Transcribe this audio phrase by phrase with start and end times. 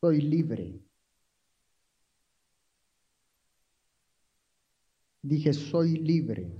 [0.00, 0.80] soy libre.
[5.22, 6.50] Dije, soy libre.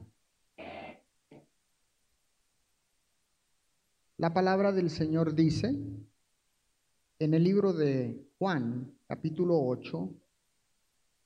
[4.17, 5.69] La palabra del Señor dice
[7.21, 10.15] en el libro de Juan, capítulo 8,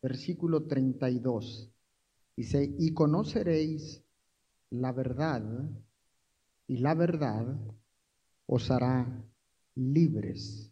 [0.02, 1.70] versículo 32.
[2.36, 4.02] Dice, y conoceréis
[4.70, 5.42] la verdad,
[6.66, 7.56] y la verdad
[8.46, 9.24] os hará
[9.74, 10.71] libres.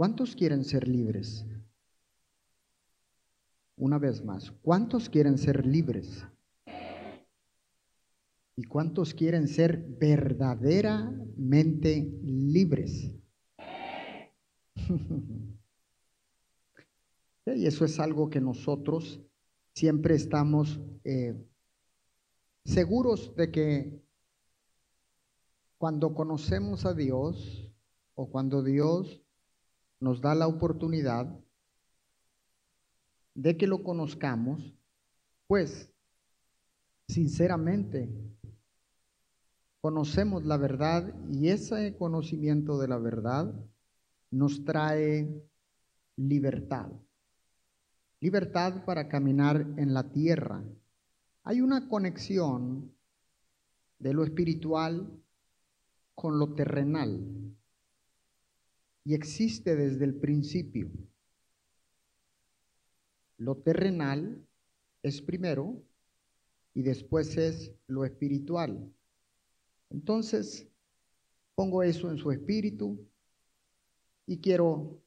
[0.00, 1.44] ¿Cuántos quieren ser libres?
[3.76, 6.26] Una vez más, ¿cuántos quieren ser libres?
[8.56, 13.10] ¿Y cuántos quieren ser verdaderamente libres?
[17.44, 19.20] y eso es algo que nosotros
[19.74, 21.46] siempre estamos eh,
[22.64, 24.00] seguros de que
[25.76, 27.70] cuando conocemos a Dios
[28.14, 29.20] o cuando Dios
[30.00, 31.38] nos da la oportunidad
[33.34, 34.74] de que lo conozcamos,
[35.46, 35.92] pues
[37.06, 38.10] sinceramente
[39.80, 43.54] conocemos la verdad y ese conocimiento de la verdad
[44.30, 45.42] nos trae
[46.16, 46.90] libertad.
[48.20, 50.62] Libertad para caminar en la tierra.
[51.42, 52.94] Hay una conexión
[53.98, 55.10] de lo espiritual
[56.14, 57.56] con lo terrenal
[59.04, 60.90] y existe desde el principio.
[63.38, 64.46] Lo terrenal
[65.02, 65.82] es primero
[66.74, 68.92] y después es lo espiritual.
[69.90, 70.68] Entonces,
[71.54, 73.06] pongo eso en su espíritu
[74.26, 75.00] y quiero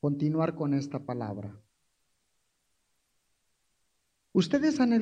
[0.00, 1.58] continuar con esta palabra.
[4.32, 4.92] ¿Ustedes han,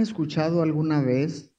[0.00, 1.52] escuchado alguna vez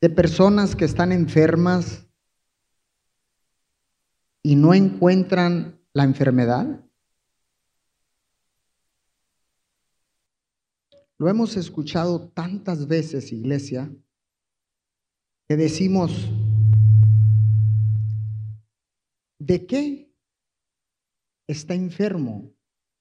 [0.00, 2.06] de personas que están enfermas
[4.42, 6.84] y no encuentran la enfermedad?
[11.18, 13.94] Lo hemos escuchado tantas veces, iglesia,
[15.48, 16.28] que decimos,
[19.38, 20.12] ¿de qué
[21.46, 22.52] está enfermo?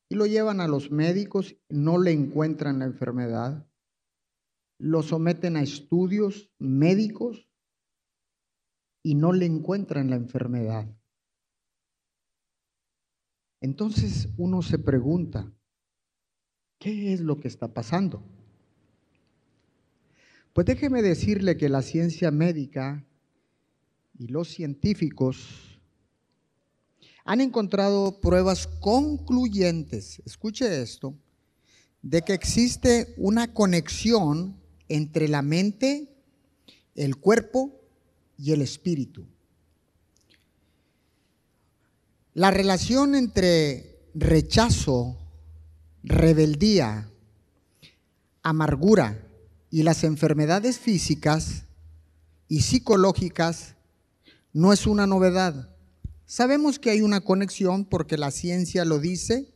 [0.09, 3.67] Y lo llevan a los médicos, no le encuentran la enfermedad,
[4.77, 7.49] lo someten a estudios médicos
[9.03, 11.00] y no le encuentran la enfermedad.
[13.61, 15.51] Entonces uno se pregunta,
[16.79, 18.23] ¿qué es lo que está pasando?
[20.51, 23.05] Pues déjeme decirle que la ciencia médica
[24.17, 25.79] y los científicos
[27.23, 31.13] han encontrado pruebas concluyentes, escuche esto,
[32.01, 36.11] de que existe una conexión entre la mente,
[36.95, 37.79] el cuerpo
[38.37, 39.27] y el espíritu.
[42.33, 45.17] La relación entre rechazo,
[46.01, 47.11] rebeldía,
[48.41, 49.27] amargura
[49.69, 51.65] y las enfermedades físicas
[52.47, 53.75] y psicológicas
[54.53, 55.75] no es una novedad.
[56.25, 59.53] Sabemos que hay una conexión porque la ciencia lo dice,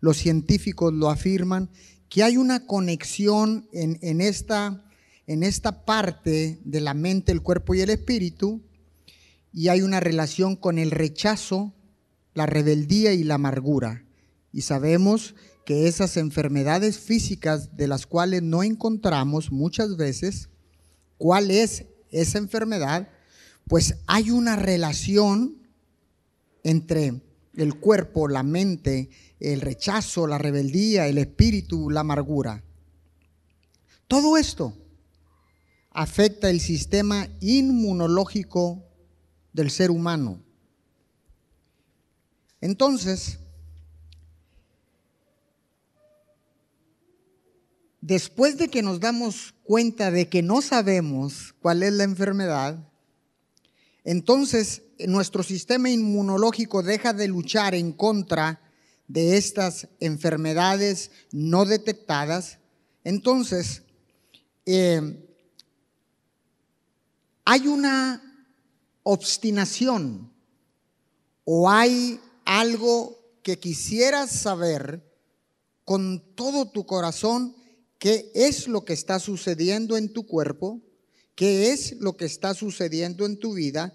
[0.00, 1.70] los científicos lo afirman,
[2.10, 4.84] que hay una conexión en, esta,
[5.86, 8.62] parte de la mente, el cuerpo y el espíritu,
[9.52, 11.74] y hay una relación con el rechazo,
[12.34, 14.04] la rebeldía y la amargura.
[14.52, 15.34] Y sabemos
[15.64, 20.48] que esas enfermedades físicas de las cuales no encontramos muchas veces
[21.18, 23.08] cuál es esa enfermedad,
[23.66, 25.58] pues hay una relación
[26.62, 27.20] entre
[27.54, 32.64] el cuerpo, la mente, el rechazo, la rebeldía, el espíritu, la amargura.
[34.06, 34.74] Todo esto
[35.90, 38.84] afecta el sistema inmunológico
[39.52, 40.42] del ser humano.
[42.60, 43.38] Entonces,
[48.00, 52.88] después de que nos damos cuenta de que no sabemos cuál es la enfermedad,
[54.04, 58.60] entonces nuestro sistema inmunológico deja de luchar en contra
[59.06, 62.58] de estas enfermedades no detectadas.
[63.04, 63.82] Entonces,
[64.66, 65.24] eh,
[67.44, 68.22] hay una
[69.02, 70.30] obstinación
[71.44, 75.04] o hay algo que quisieras saber
[75.84, 77.54] con todo tu corazón,
[77.98, 80.80] qué es lo que está sucediendo en tu cuerpo,
[81.34, 83.94] qué es lo que está sucediendo en tu vida.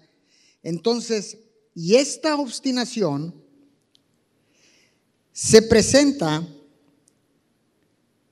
[0.62, 1.38] Entonces,
[1.74, 3.34] y esta obstinación
[5.32, 6.46] se presenta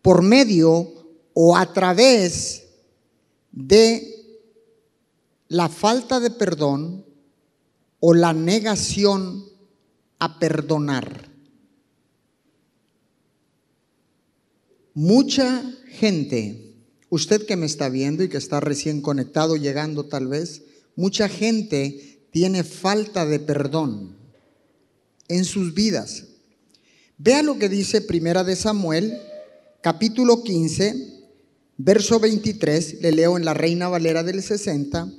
[0.03, 2.63] por medio o a través
[3.51, 4.39] de
[5.49, 7.05] la falta de perdón,
[7.99, 9.51] o la negación
[10.23, 11.29] a perdonar.
[14.95, 16.77] Mucha gente,
[17.09, 20.63] usted que me está viendo y que está recién conectado, llegando tal vez,
[20.95, 24.17] mucha gente tiene falta de perdón
[25.27, 26.27] en sus vidas.
[27.19, 29.19] Vea lo que dice Primera de Samuel,
[29.81, 31.25] capítulo 15,
[31.79, 35.13] verso 23, le leo en la Reina Valera del 60,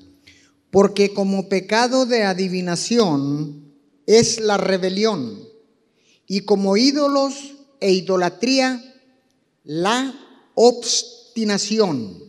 [0.71, 3.72] porque como pecado de adivinación
[4.05, 5.47] es la rebelión,
[6.27, 7.33] y como ídolos
[7.79, 8.81] e idolatría
[9.63, 10.13] la
[10.55, 12.23] obstinación.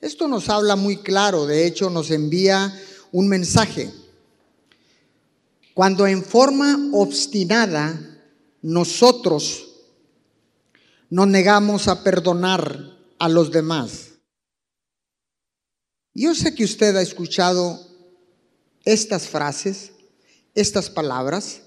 [0.00, 2.78] Esto nos habla muy claro, de hecho nos envía
[3.12, 3.90] un mensaje.
[5.72, 8.20] Cuando en forma obstinada
[8.60, 9.66] nosotros
[11.08, 14.10] nos negamos a perdonar a los demás.
[16.12, 17.80] Yo sé que usted ha escuchado
[18.84, 19.92] estas frases,
[20.54, 21.62] estas palabras,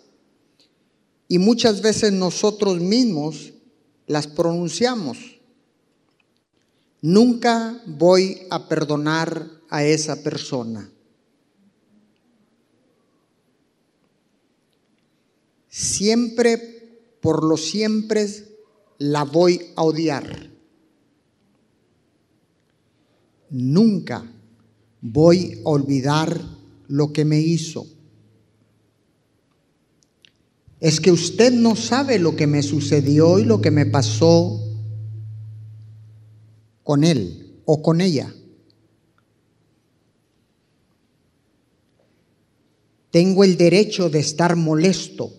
[1.28, 3.54] y muchas veces nosotros mismos
[4.06, 5.18] las pronunciamos.
[7.02, 10.90] Nunca voy a perdonar a esa persona.
[15.70, 16.58] Siempre,
[17.22, 18.28] por lo siempre,
[18.98, 20.50] la voy a odiar.
[23.50, 24.26] Nunca
[25.02, 26.42] voy a olvidar
[26.88, 27.86] lo que me hizo.
[30.80, 34.62] Es que usted no sabe lo que me sucedió y lo que me pasó
[36.84, 38.34] con él o con ella.
[43.10, 45.34] Tengo el derecho de estar molesto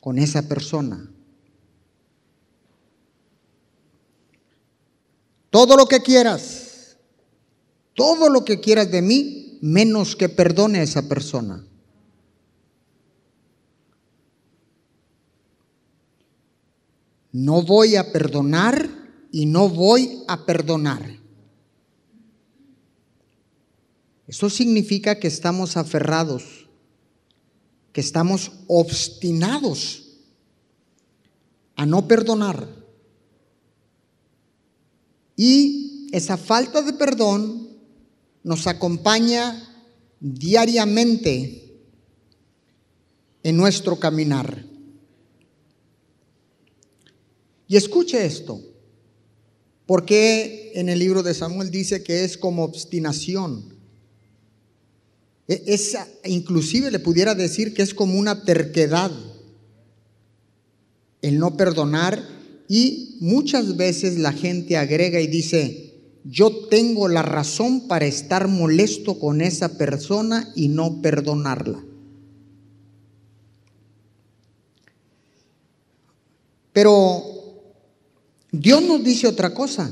[0.00, 1.10] con esa persona.
[5.50, 6.96] Todo lo que quieras,
[7.94, 11.66] todo lo que quieras de mí, menos que perdone a esa persona.
[17.32, 18.88] No voy a perdonar
[19.32, 21.18] y no voy a perdonar.
[24.26, 26.68] Eso significa que estamos aferrados,
[27.92, 30.02] que estamos obstinados
[31.76, 32.68] a no perdonar.
[35.36, 37.68] Y esa falta de perdón
[38.44, 39.68] nos acompaña
[40.20, 41.80] diariamente
[43.42, 44.71] en nuestro caminar.
[47.72, 48.60] Y escuche esto,
[49.86, 53.64] porque en el libro de Samuel dice que es como obstinación.
[55.48, 55.96] E, es,
[56.26, 59.10] inclusive le pudiera decir que es como una terquedad
[61.22, 62.22] el no perdonar
[62.68, 69.18] y muchas veces la gente agrega y dice, yo tengo la razón para estar molesto
[69.18, 71.82] con esa persona y no perdonarla.
[76.74, 77.31] Pero
[78.52, 79.90] Dios nos dice otra cosa.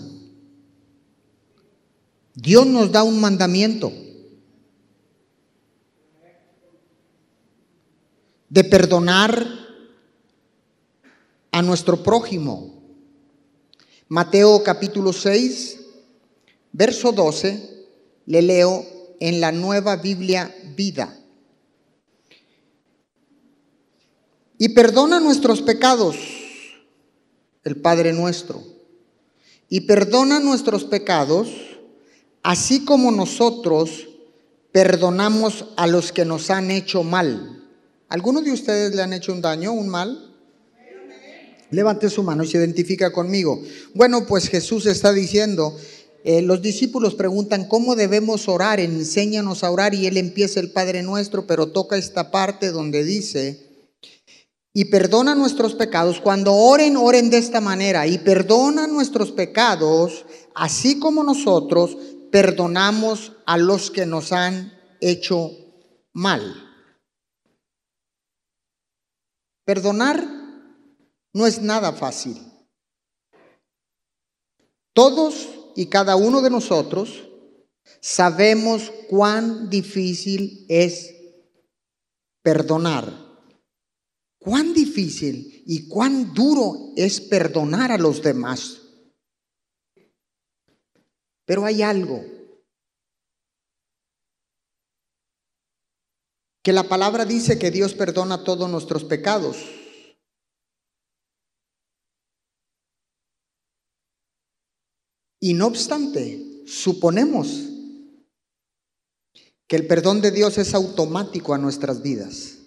[2.34, 3.90] Dios nos da un mandamiento
[8.50, 9.46] de perdonar
[11.50, 12.74] a nuestro prójimo.
[14.08, 15.80] Mateo capítulo 6,
[16.72, 17.86] verso 12,
[18.26, 18.84] le leo
[19.20, 21.16] en la nueva Biblia vida.
[24.58, 26.39] Y perdona nuestros pecados
[27.64, 28.62] el Padre nuestro,
[29.68, 31.48] y perdona nuestros pecados,
[32.42, 34.08] así como nosotros
[34.72, 37.64] perdonamos a los que nos han hecho mal.
[38.08, 40.34] ¿Alguno de ustedes le han hecho un daño, un mal?
[41.70, 43.62] Levante su mano y se identifica conmigo.
[43.94, 45.76] Bueno, pues Jesús está diciendo,
[46.24, 48.80] eh, los discípulos preguntan, ¿cómo debemos orar?
[48.80, 53.69] Enséñanos a orar y él empieza el Padre nuestro, pero toca esta parte donde dice,
[54.72, 56.20] y perdona nuestros pecados.
[56.20, 60.24] Cuando oren, oren de esta manera y perdona nuestros pecados,
[60.54, 61.96] así como nosotros
[62.30, 65.50] perdonamos a los que nos han hecho
[66.12, 66.66] mal.
[69.64, 70.26] Perdonar
[71.32, 72.36] no es nada fácil.
[74.92, 77.28] Todos y cada uno de nosotros
[78.00, 81.14] sabemos cuán difícil es
[82.42, 83.29] perdonar.
[84.40, 88.80] Cuán difícil y cuán duro es perdonar a los demás.
[91.44, 92.24] Pero hay algo
[96.62, 99.58] que la palabra dice que Dios perdona todos nuestros pecados.
[105.38, 107.48] Y no obstante, suponemos
[109.66, 112.59] que el perdón de Dios es automático a nuestras vidas.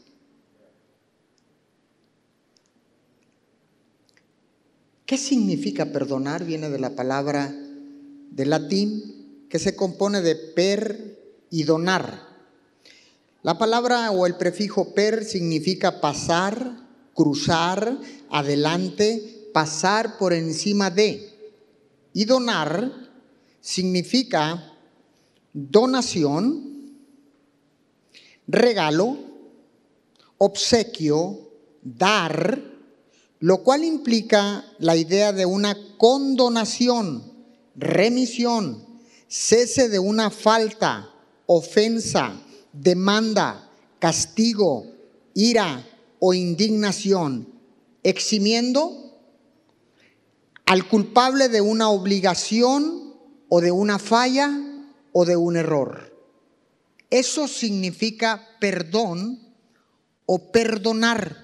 [5.14, 6.44] ¿Qué significa perdonar?
[6.44, 7.54] Viene de la palabra
[8.32, 12.20] de latín que se compone de per y donar.
[13.44, 17.96] La palabra o el prefijo per significa pasar, cruzar,
[18.32, 21.30] adelante, pasar por encima de.
[22.12, 22.92] Y donar
[23.62, 24.74] significa
[25.54, 26.98] donación,
[28.48, 29.20] regalo,
[30.40, 31.52] obsequio,
[31.84, 32.73] dar,
[33.44, 37.30] lo cual implica la idea de una condonación,
[37.76, 38.86] remisión,
[39.28, 41.14] cese de una falta,
[41.46, 43.70] ofensa, demanda,
[44.00, 44.86] castigo,
[45.34, 45.86] ira
[46.20, 47.50] o indignación,
[48.02, 49.20] eximiendo
[50.66, 53.14] al culpable de una obligación
[53.50, 54.58] o de una falla
[55.12, 56.18] o de un error.
[57.10, 59.54] Eso significa perdón
[60.28, 61.44] o perdonar.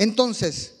[0.00, 0.76] Entonces,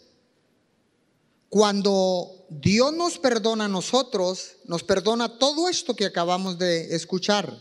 [1.50, 7.54] cuando Dios nos perdona a nosotros, nos perdona todo esto que acabamos de escuchar.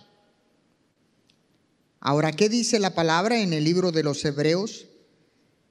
[2.00, 4.86] Ahora, ¿qué dice la palabra en el libro de los Hebreos?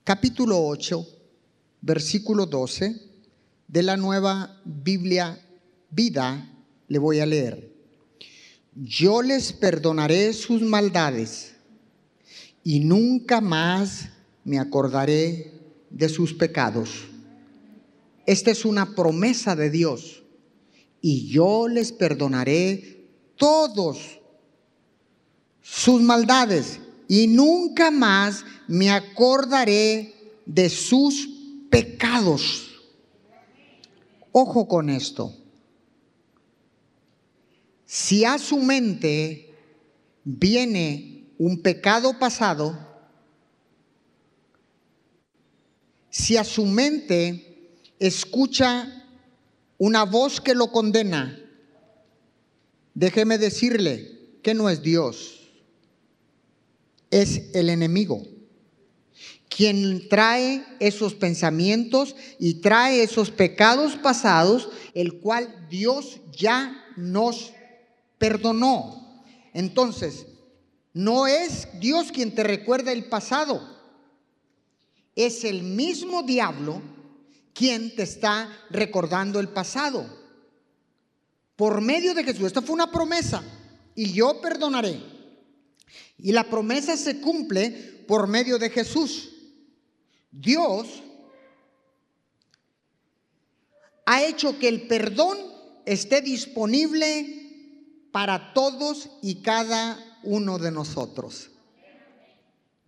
[0.04, 1.09] Capítulo 8,
[1.80, 3.00] versículo 12
[3.66, 5.42] de la nueva Biblia
[5.88, 6.54] Vida,
[6.87, 7.73] le voy a leer.
[8.75, 11.54] Yo les perdonaré sus maldades
[12.62, 14.11] y nunca más
[14.45, 15.58] me acordaré
[15.90, 17.07] de sus pecados.
[18.26, 20.23] Esta es una promesa de Dios.
[21.00, 24.21] Y yo les perdonaré todos
[25.62, 30.14] sus maldades y nunca más me acordaré
[30.45, 31.28] de sus
[31.71, 32.68] pecados.
[34.33, 35.35] Ojo con esto.
[37.87, 39.54] Si a su mente
[40.25, 42.88] viene un pecado pasado,
[46.11, 49.07] si a su mente escucha
[49.77, 51.38] una voz que lo condena,
[52.95, 55.50] déjeme decirle que no es Dios,
[57.11, 58.23] es el enemigo
[59.59, 67.53] quien trae esos pensamientos y trae esos pecados pasados, el cual Dios ya nos
[68.19, 69.25] perdonó.
[69.53, 70.27] Entonces,
[70.93, 73.77] no es Dios quien te recuerda el pasado,
[75.18, 76.80] es el mismo diablo
[77.52, 80.06] quien te está recordando el pasado.
[81.56, 83.42] Por medio de Jesús, esta fue una promesa
[83.96, 85.00] y yo perdonaré.
[86.18, 87.70] Y la promesa se cumple
[88.06, 89.30] por medio de Jesús.
[90.30, 90.87] Dios
[94.06, 95.37] ha hecho que el perdón
[95.84, 101.50] esté disponible para todos y cada uno de nosotros.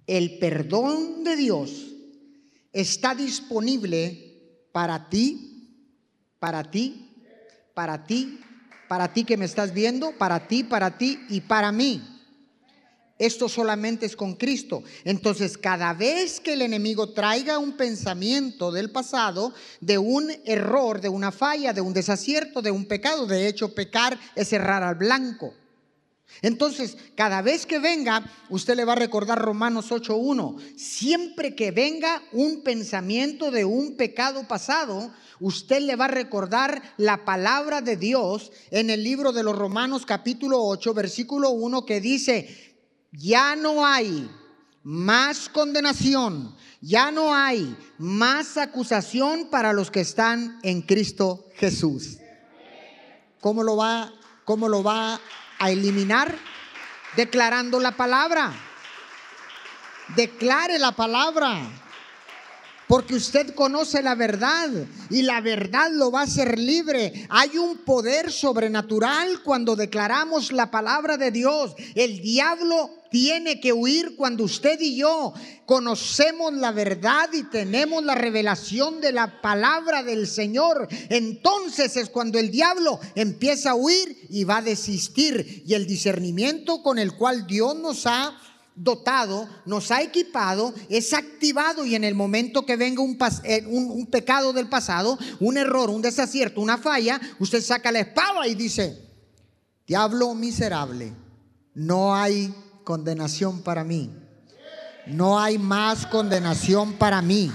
[0.07, 1.90] El perdón de Dios
[2.73, 5.77] está disponible para ti,
[6.39, 7.11] para ti,
[7.75, 8.41] para ti,
[8.89, 12.03] para ti que me estás viendo, para ti, para ti y para mí.
[13.21, 14.83] Esto solamente es con Cristo.
[15.05, 21.11] Entonces, cada vez que el enemigo traiga un pensamiento del pasado, de un error, de
[21.11, 25.53] una falla, de un desacierto, de un pecado, de hecho, pecar es errar al blanco.
[26.43, 30.77] Entonces, cada vez que venga, usted le va a recordar Romanos 8.1.
[30.77, 37.25] Siempre que venga un pensamiento de un pecado pasado, usted le va a recordar la
[37.25, 42.77] palabra de Dios en el libro de los Romanos capítulo 8, versículo 1, que dice,
[43.13, 44.31] ya no hay
[44.83, 52.17] más condenación, ya no hay más acusación para los que están en Cristo Jesús.
[53.41, 54.13] ¿Cómo lo va,
[54.45, 55.21] cómo lo va
[55.61, 56.37] a eliminar?
[57.15, 58.53] Declarando la palabra.
[60.17, 61.61] Declare la palabra.
[62.91, 64.69] Porque usted conoce la verdad
[65.11, 67.25] y la verdad lo va a hacer libre.
[67.29, 71.77] Hay un poder sobrenatural cuando declaramos la palabra de Dios.
[71.95, 75.33] El diablo tiene que huir cuando usted y yo
[75.67, 80.89] conocemos la verdad y tenemos la revelación de la palabra del Señor.
[81.11, 85.63] Entonces es cuando el diablo empieza a huir y va a desistir.
[85.65, 88.37] Y el discernimiento con el cual Dios nos ha
[88.75, 94.07] dotado, nos ha equipado, es activado y en el momento que venga un, eh, un,
[94.07, 99.11] pecado del pasado, un error, un desacierto, una falla, usted saca la espada y dice,
[99.87, 101.13] diablo miserable,
[101.75, 104.11] no hay condenación para mí.
[105.07, 107.53] No hay más condenación para mí.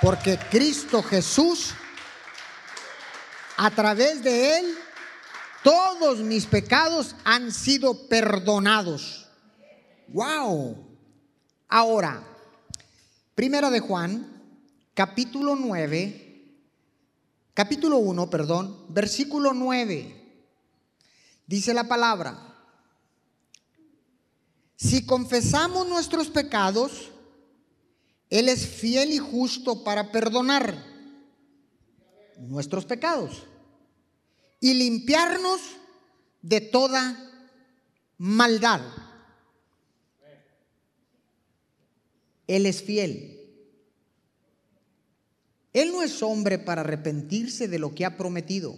[0.00, 1.70] Porque Cristo Jesús,
[3.56, 4.74] a través de Él,
[5.62, 9.27] todos mis pecados han sido perdonados.
[10.08, 10.76] Wow.
[11.68, 12.24] Ahora,
[13.38, 14.26] Primera de Juan,
[14.94, 16.56] capítulo 9,
[17.54, 20.42] capítulo 1, perdón, versículo 9.
[21.46, 22.36] Dice la palabra,
[24.74, 27.12] si confesamos nuestros pecados,
[28.28, 30.84] Él es fiel y justo para perdonar
[32.38, 33.44] nuestros pecados
[34.58, 35.60] y limpiarnos
[36.42, 37.16] de toda
[38.16, 38.80] maldad.
[42.48, 43.38] Él es fiel.
[45.72, 48.76] Él no es hombre para arrepentirse de lo que ha prometido.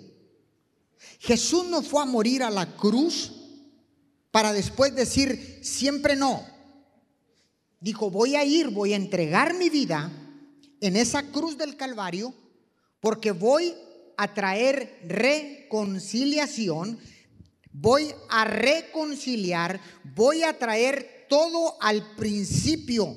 [1.20, 3.32] Jesús no fue a morir a la cruz
[4.30, 6.44] para después decir siempre no.
[7.80, 10.12] Dijo, voy a ir, voy a entregar mi vida
[10.80, 12.34] en esa cruz del Calvario
[13.00, 13.72] porque voy
[14.18, 16.98] a traer reconciliación,
[17.72, 19.80] voy a reconciliar,
[20.14, 23.16] voy a traer todo al principio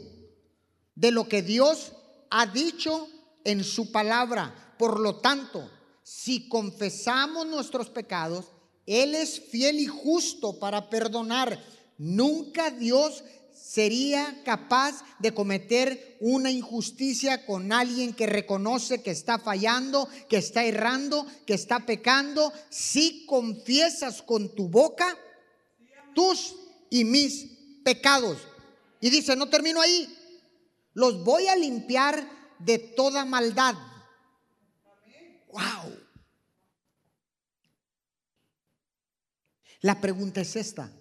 [0.95, 1.93] de lo que Dios
[2.29, 3.07] ha dicho
[3.43, 4.75] en su palabra.
[4.77, 5.69] Por lo tanto,
[6.03, 8.45] si confesamos nuestros pecados,
[8.85, 11.63] Él es fiel y justo para perdonar.
[11.97, 13.23] Nunca Dios
[13.53, 20.65] sería capaz de cometer una injusticia con alguien que reconoce que está fallando, que está
[20.65, 25.17] errando, que está pecando, si confiesas con tu boca
[26.13, 26.55] tus
[26.89, 27.47] y mis
[27.83, 28.37] pecados.
[29.01, 30.07] Y dice, no termino ahí,
[30.93, 32.27] los voy a limpiar
[32.59, 33.75] de toda maldad.
[35.51, 35.97] Wow.
[39.81, 40.91] La pregunta es esta.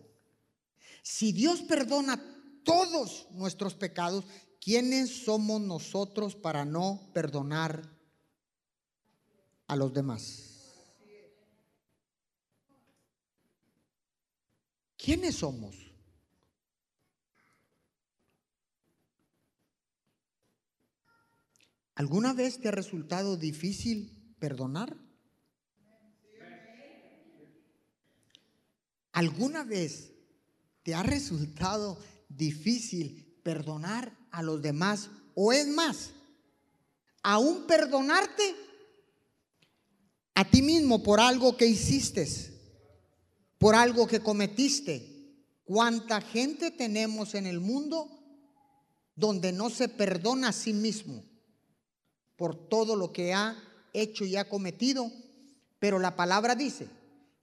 [1.03, 2.21] Si Dios perdona
[2.65, 4.25] todos nuestros pecados,
[4.61, 7.83] ¿quiénes somos nosotros para no perdonar
[9.67, 10.53] a los demás?
[14.97, 15.92] ¿Quiénes somos?
[21.95, 24.97] ¿Alguna vez te ha resultado difícil perdonar?
[29.13, 30.13] ¿Alguna vez
[30.83, 36.11] te ha resultado difícil perdonar a los demás o es más,
[37.23, 38.55] aún perdonarte
[40.35, 42.27] a ti mismo por algo que hiciste,
[43.59, 45.09] por algo que cometiste.
[45.65, 48.09] ¿Cuánta gente tenemos en el mundo
[49.15, 51.25] donde no se perdona a sí mismo
[52.37, 53.57] por todo lo que ha
[53.93, 55.11] hecho y ha cometido?
[55.79, 56.89] Pero la palabra dice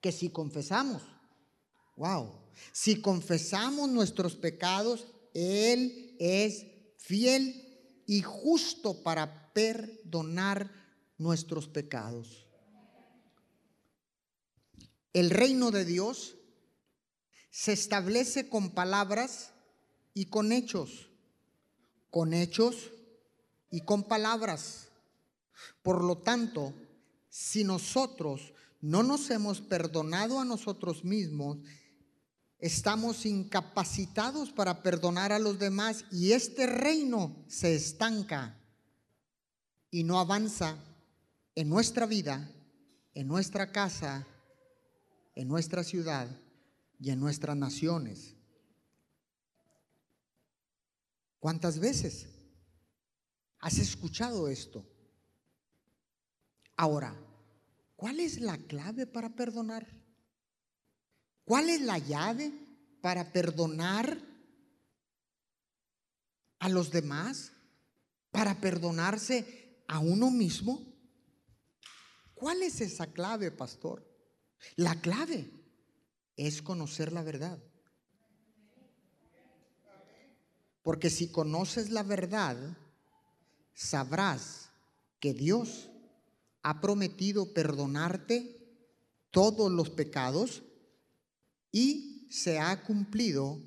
[0.01, 1.01] que si confesamos,
[1.97, 2.31] wow,
[2.71, 6.65] si confesamos nuestros pecados, Él es
[6.97, 10.71] fiel y justo para perdonar
[11.17, 12.47] nuestros pecados.
[15.13, 16.35] El reino de Dios
[17.49, 19.51] se establece con palabras
[20.13, 21.09] y con hechos,
[22.09, 22.91] con hechos
[23.71, 24.87] y con palabras.
[25.81, 26.73] Por lo tanto,
[27.29, 31.57] si nosotros no nos hemos perdonado a nosotros mismos,
[32.59, 38.57] estamos incapacitados para perdonar a los demás y este reino se estanca
[39.91, 40.77] y no avanza
[41.55, 42.49] en nuestra vida,
[43.13, 44.25] en nuestra casa,
[45.35, 46.27] en nuestra ciudad
[46.99, 48.35] y en nuestras naciones.
[51.39, 52.27] ¿Cuántas veces
[53.59, 54.85] has escuchado esto?
[56.75, 57.15] Ahora,
[57.95, 59.87] ¿cuál es la clave para perdonar?
[61.43, 62.53] ¿Cuál es la llave
[63.01, 64.17] para perdonar
[66.59, 67.51] a los demás?
[68.31, 70.89] ¿Para perdonarse a uno mismo?
[72.33, 74.07] ¿Cuál es esa clave, pastor?
[74.75, 75.49] La clave
[76.37, 77.61] es conocer la verdad.
[80.81, 82.77] Porque si conoces la verdad,
[83.79, 84.71] sabrás
[85.21, 85.89] que Dios
[86.63, 88.59] ha prometido perdonarte
[89.31, 90.63] todos los pecados
[91.71, 93.57] y se ha cumplido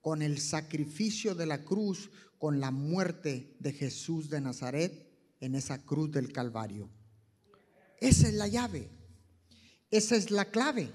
[0.00, 5.84] con el sacrificio de la cruz, con la muerte de Jesús de Nazaret en esa
[5.84, 6.90] cruz del Calvario.
[8.00, 8.90] Esa es la llave,
[9.92, 10.92] esa es la clave.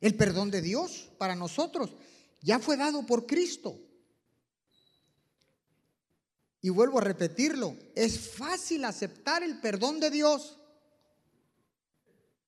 [0.00, 1.90] El perdón de Dios para nosotros
[2.40, 3.80] ya fue dado por Cristo.
[6.66, 10.56] Y vuelvo a repetirlo, es fácil aceptar el perdón de Dios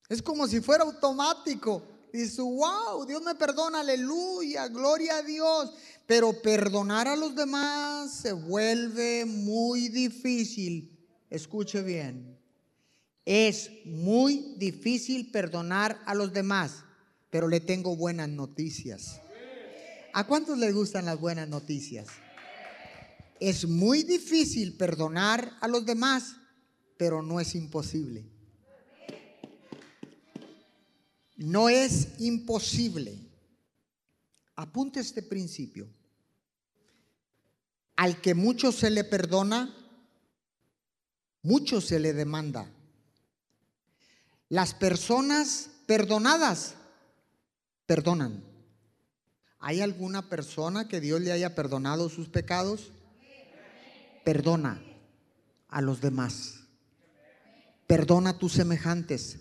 [0.08, 1.82] es como si fuera automático.
[2.12, 5.72] Dice, wow, Dios me perdona, aleluya, gloria a Dios.
[6.06, 10.98] Pero perdonar a los demás se vuelve muy difícil.
[11.28, 12.38] Escuche bien.
[13.26, 16.84] Es muy difícil perdonar a los demás,
[17.28, 19.20] pero le tengo buenas noticias.
[20.14, 22.08] ¿A cuántos les gustan las buenas noticias?
[23.40, 26.36] Es muy difícil perdonar a los demás,
[26.96, 28.24] pero no es imposible.
[31.36, 33.16] No es imposible.
[34.56, 35.88] Apunte este principio.
[37.94, 39.74] Al que mucho se le perdona,
[41.42, 42.68] mucho se le demanda.
[44.48, 46.74] Las personas perdonadas
[47.86, 48.42] perdonan.
[49.60, 52.92] ¿Hay alguna persona que Dios le haya perdonado sus pecados?
[54.24, 54.82] Perdona
[55.68, 56.60] a los demás.
[57.86, 59.38] Perdona a tus semejantes.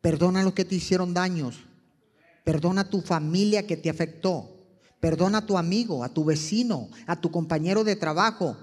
[0.00, 1.56] Perdona a los que te hicieron daños.
[2.44, 4.58] Perdona a tu familia que te afectó.
[5.00, 8.56] Perdona a tu amigo, a tu vecino, a tu compañero de trabajo,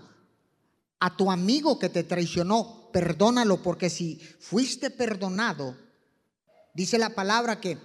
[1.00, 2.90] a tu amigo que te traicionó.
[2.92, 5.78] Perdónalo porque si fuiste perdonado,
[6.74, 7.78] dice la palabra que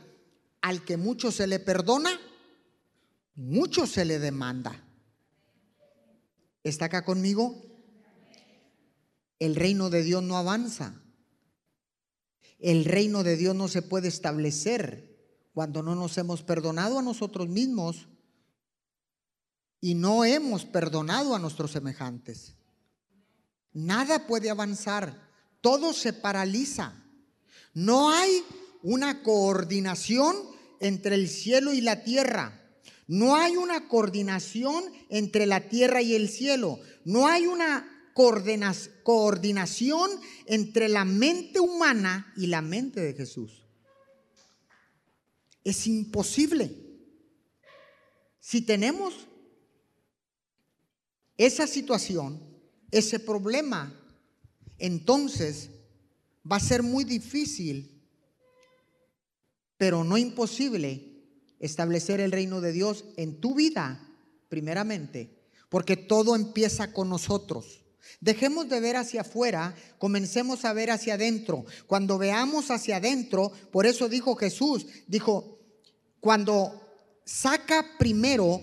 [0.61, 2.11] al que mucho se le perdona,
[3.35, 4.85] mucho se le demanda.
[6.63, 7.63] ¿Está acá conmigo?
[9.39, 11.01] El reino de Dios no avanza.
[12.59, 15.11] El reino de Dios no se puede establecer
[15.55, 18.09] cuando no nos hemos perdonado a nosotros mismos
[19.81, 22.55] y no hemos perdonado a nuestros semejantes.
[23.73, 25.29] Nada puede avanzar,
[25.63, 27.03] todo se paraliza.
[27.73, 28.45] No hay
[28.83, 30.37] una coordinación
[30.81, 32.60] entre el cielo y la tierra.
[33.11, 36.79] No hay una coordinación entre la tierra y el cielo.
[37.05, 37.85] No hay una
[39.03, 40.09] coordinación
[40.47, 43.65] entre la mente humana y la mente de Jesús.
[45.65, 46.71] Es imposible.
[48.39, 49.27] Si tenemos
[51.37, 52.41] esa situación,
[52.93, 53.93] ese problema,
[54.79, 55.71] entonces
[56.49, 58.05] va a ser muy difícil,
[59.77, 61.10] pero no imposible,
[61.61, 64.09] establecer el reino de Dios en tu vida,
[64.49, 67.85] primeramente, porque todo empieza con nosotros.
[68.21, 71.65] Dejemos de ver hacia afuera, comencemos a ver hacia adentro.
[71.87, 75.59] Cuando veamos hacia adentro, por eso dijo Jesús, dijo,
[76.19, 76.81] cuando
[77.25, 78.61] saca primero,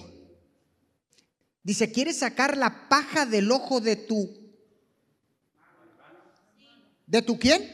[1.63, 4.47] dice, ¿quieres sacar la paja del ojo de tu...
[7.05, 7.71] ¿De tu quién?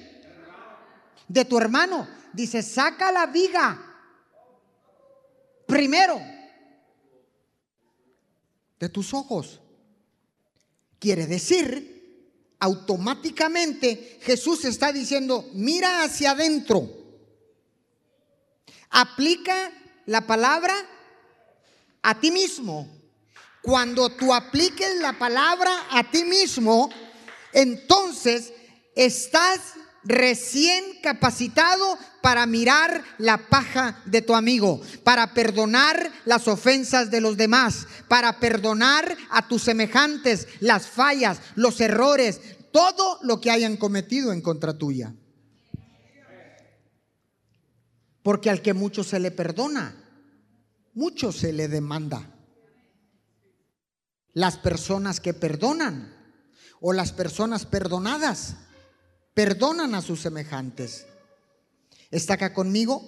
[1.28, 2.08] De tu hermano.
[2.34, 3.93] Dice, saca la viga
[5.74, 6.22] primero
[8.80, 9.60] de tus ojos.
[11.00, 16.88] Quiere decir, automáticamente Jesús está diciendo, mira hacia adentro.
[18.92, 19.72] Aplica
[20.06, 20.76] la palabra
[22.04, 22.88] a ti mismo.
[23.64, 26.92] Cuando tú apliques la palabra a ti mismo,
[27.52, 28.54] entonces
[28.96, 37.22] estás recién capacitado para mirar la paja de tu amigo, para perdonar las ofensas de
[37.22, 43.78] los demás, para perdonar a tus semejantes las fallas, los errores, todo lo que hayan
[43.78, 45.14] cometido en contra tuya.
[48.24, 49.96] Porque al que mucho se le perdona,
[50.94, 52.30] mucho se le demanda.
[54.34, 56.16] Las personas que perdonan
[56.80, 58.56] o las personas perdonadas
[59.34, 61.06] perdonan a sus semejantes.
[62.12, 63.02] ¿Está acá conmigo?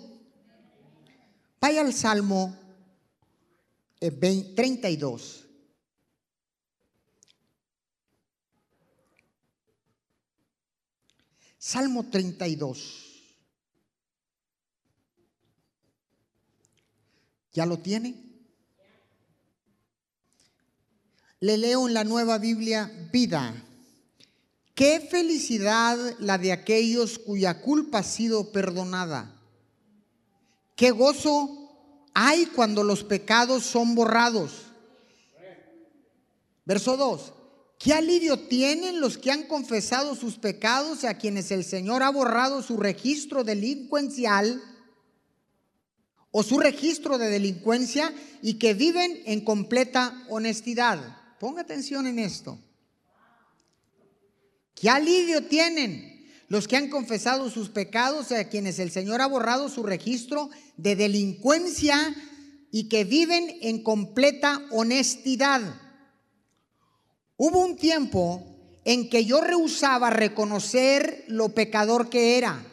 [1.62, 2.58] Vaya al Salmo
[4.00, 5.42] 32.
[5.42, 5.46] Eh,
[11.58, 13.06] Salmo 32.
[17.54, 18.14] ¿Ya lo tiene?
[21.40, 23.54] Le leo en la nueva Biblia vida.
[24.76, 29.34] Qué felicidad la de aquellos cuya culpa ha sido perdonada.
[30.76, 34.64] Qué gozo hay cuando los pecados son borrados.
[36.66, 37.34] Verso 2.
[37.80, 42.62] ¿Qué alivio tienen los que han confesado sus pecados a quienes el Señor ha borrado
[42.62, 44.62] su registro delincuencial
[46.32, 51.18] o su registro de delincuencia y que viven en completa honestidad?
[51.40, 52.58] Ponga atención en esto.
[54.76, 59.70] ¿Qué alivio tienen los que han confesado sus pecados, a quienes el Señor ha borrado
[59.70, 62.14] su registro de delincuencia
[62.72, 65.62] y que viven en completa honestidad?
[67.38, 72.64] Hubo un tiempo en que yo rehusaba reconocer lo pecador que era,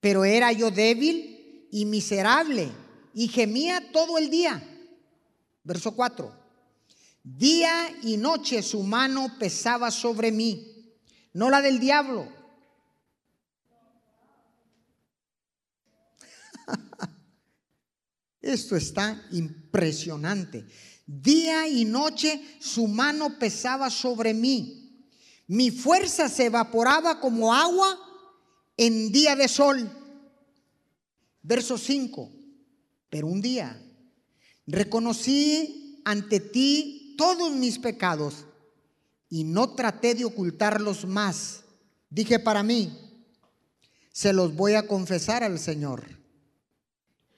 [0.00, 2.70] pero era yo débil y miserable
[3.14, 4.62] y gemía todo el día.
[5.62, 6.35] Verso 4.
[7.28, 10.94] Día y noche su mano pesaba sobre mí,
[11.32, 12.32] no la del diablo.
[18.40, 20.68] Esto está impresionante.
[21.04, 25.04] Día y noche su mano pesaba sobre mí.
[25.48, 27.98] Mi fuerza se evaporaba como agua
[28.76, 29.90] en día de sol.
[31.42, 32.30] Verso 5.
[33.10, 33.82] Pero un día
[34.64, 38.44] reconocí ante ti todos mis pecados
[39.28, 41.62] y no traté de ocultarlos más.
[42.10, 42.96] Dije para mí,
[44.12, 46.06] se los voy a confesar al Señor.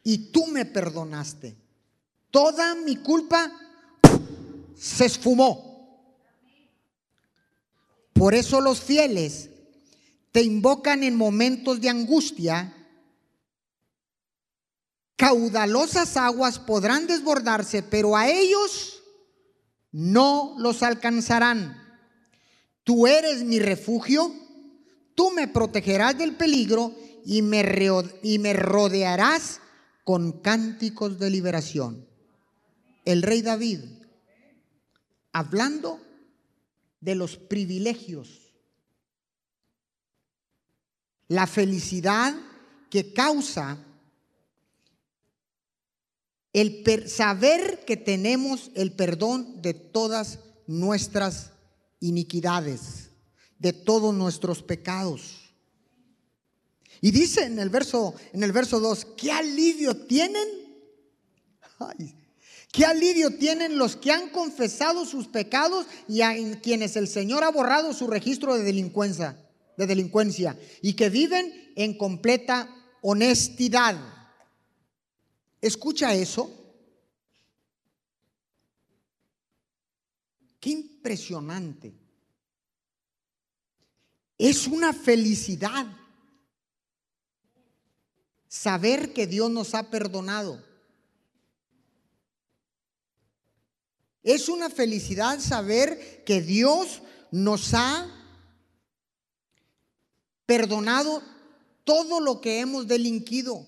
[0.05, 1.57] Y tú me perdonaste.
[2.31, 3.51] Toda mi culpa
[4.77, 5.69] se esfumó.
[8.13, 9.51] Por eso los fieles
[10.33, 12.75] te invocan en momentos de angustia.
[15.17, 18.98] Caudalosas aguas podrán desbordarse, pero a ellos
[19.93, 21.77] no los alcanzarán.
[22.85, 24.33] Tú eres mi refugio,
[25.15, 27.65] tú me protegerás del peligro y me,
[28.23, 29.61] y me rodearás
[30.05, 32.09] con cánticos de liberación.
[33.05, 33.81] El rey David,
[35.33, 36.01] hablando
[37.01, 38.53] de los privilegios,
[41.29, 42.35] la felicidad
[42.91, 43.85] que causa
[46.53, 51.53] el saber que tenemos el perdón de todas nuestras
[52.01, 53.11] iniquidades,
[53.59, 55.37] de todos nuestros pecados.
[57.01, 60.49] Y dice en el verso en el verso 2, ¿qué alivio tienen?
[62.73, 67.51] ¿Qué alivio tienen los que han confesado sus pecados y a quienes el Señor ha
[67.51, 69.39] borrado su registro de delincuencia,
[69.77, 72.69] de delincuencia y que viven en completa
[73.01, 74.18] honestidad?
[75.61, 76.51] ¿Escucha eso?
[80.61, 81.93] Qué impresionante.
[84.37, 85.87] Es una felicidad
[88.47, 90.65] saber que Dios nos ha perdonado.
[94.23, 98.07] Es una felicidad saber que Dios nos ha
[100.47, 101.23] perdonado
[101.85, 103.67] todo lo que hemos delinquido,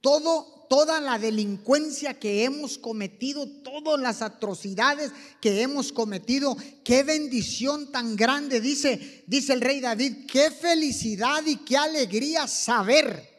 [0.00, 6.56] todo toda la delincuencia que hemos cometido, todas las atrocidades que hemos cometido.
[6.84, 13.34] Qué bendición tan grande, dice, dice el rey David, qué felicidad y qué alegría saber.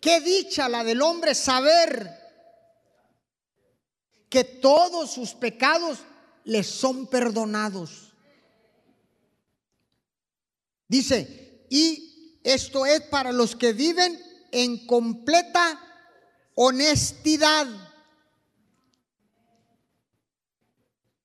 [0.00, 2.22] Qué dicha la del hombre saber
[4.28, 5.98] que todos sus pecados
[6.44, 8.12] le son perdonados.
[10.88, 12.11] Dice, y
[12.42, 15.80] esto es para los que viven en completa
[16.54, 17.66] honestidad.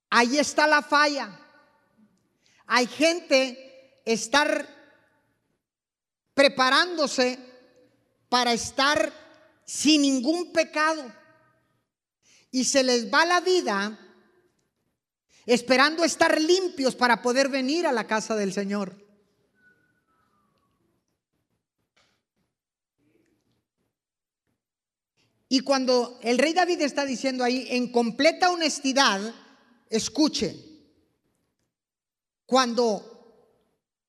[0.09, 1.39] Ahí está la falla.
[2.65, 4.67] Hay gente estar
[6.33, 7.39] preparándose
[8.29, 9.11] para estar
[9.65, 11.11] sin ningún pecado
[12.51, 13.99] y se les va la vida
[15.45, 19.06] esperando estar limpios para poder venir a la casa del Señor.
[25.49, 29.33] Y cuando el rey David está diciendo ahí, en completa honestidad,
[29.89, 30.55] escuche,
[32.45, 33.41] cuando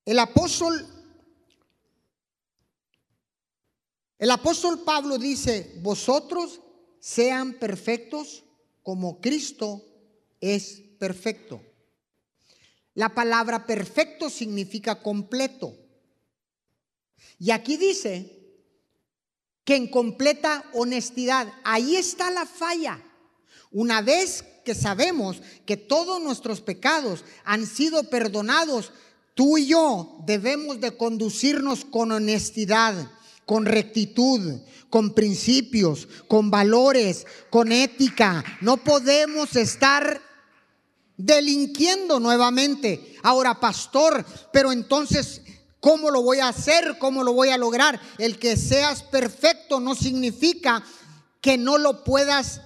[0.05, 0.87] el apóstol,
[4.18, 6.61] el apóstol Pablo dice, vosotros
[6.98, 8.44] sean perfectos
[8.83, 9.85] como Cristo
[10.40, 11.62] es perfecto.
[12.94, 15.77] La palabra perfecto significa completo.
[17.38, 18.38] Y aquí dice
[19.68, 21.52] que en completa honestidad.
[21.62, 23.02] Ahí está la falla.
[23.70, 28.92] Una vez que sabemos que todos nuestros pecados han sido perdonados,
[29.35, 33.11] tú y yo debemos de conducirnos con honestidad,
[33.44, 38.42] con rectitud, con principios, con valores, con ética.
[38.62, 40.22] No podemos estar
[41.18, 43.16] delinquiendo nuevamente.
[43.22, 45.42] Ahora, pastor, pero entonces
[45.80, 46.98] ¿Cómo lo voy a hacer?
[46.98, 48.00] ¿Cómo lo voy a lograr?
[48.18, 50.82] El que seas perfecto no significa
[51.40, 52.60] que no lo puedas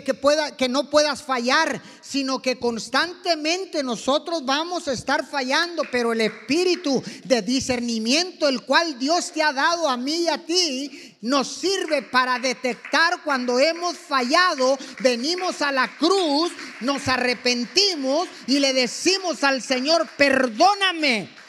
[0.00, 6.12] que, pueda, que no puedas fallar, sino que constantemente nosotros vamos a estar fallando, pero
[6.12, 11.16] el espíritu de discernimiento, el cual Dios te ha dado a mí y a ti,
[11.22, 18.72] nos sirve para detectar cuando hemos fallado, venimos a la cruz, nos arrepentimos y le
[18.72, 21.39] decimos al Señor, perdóname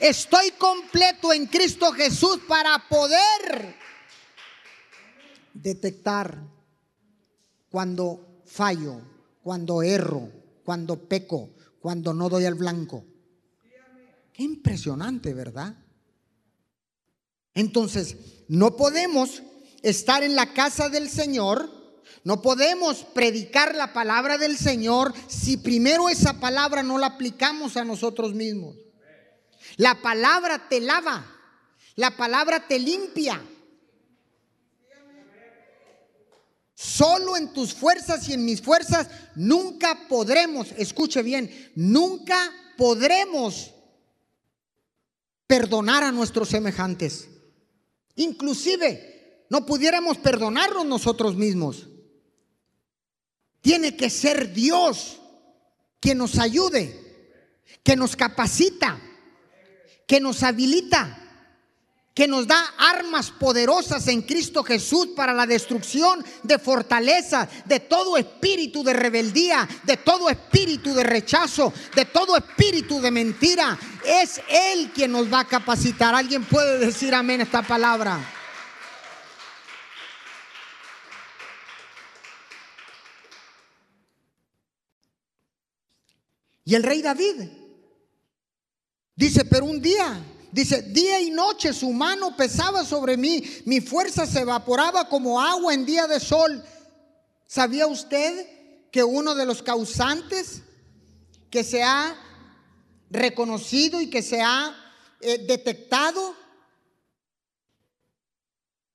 [0.00, 3.76] Estoy completo en Cristo Jesús para poder
[5.52, 6.38] detectar
[7.68, 9.02] cuando fallo,
[9.42, 10.30] cuando erro,
[10.64, 13.04] cuando peco, cuando no doy al blanco.
[14.32, 15.76] Qué impresionante, ¿verdad?
[17.52, 18.16] Entonces,
[18.48, 19.42] no podemos
[19.82, 21.70] estar en la casa del Señor,
[22.24, 27.84] no podemos predicar la palabra del Señor si primero esa palabra no la aplicamos a
[27.84, 28.76] nosotros mismos.
[29.80, 31.24] La palabra te lava,
[31.96, 33.42] la palabra te limpia.
[36.74, 43.70] Solo en tus fuerzas y en mis fuerzas nunca podremos, escuche bien, nunca podremos
[45.46, 47.30] perdonar a nuestros semejantes.
[48.16, 51.88] Inclusive no pudiéramos perdonarnos nosotros mismos.
[53.62, 55.20] Tiene que ser Dios
[56.00, 59.06] quien nos ayude, que nos capacita,
[60.10, 61.16] que nos habilita
[62.12, 68.16] que nos da armas poderosas en Cristo Jesús para la destrucción de fortaleza, de todo
[68.16, 73.78] espíritu de rebeldía, de todo espíritu de rechazo, de todo espíritu de mentira.
[74.04, 76.12] Es Él quien nos va a capacitar.
[76.12, 78.18] ¿Alguien puede decir amén esta palabra?
[86.64, 87.59] Y el rey David
[89.20, 90.20] dice, pero un día
[90.52, 95.72] Dice, día y noche su mano pesaba sobre mí, mi fuerza se evaporaba como agua
[95.72, 96.64] en día de sol.
[97.46, 98.48] ¿Sabía usted
[98.90, 100.62] que uno de los causantes
[101.50, 102.16] que se ha
[103.10, 104.74] reconocido y que se ha
[105.20, 106.34] eh, detectado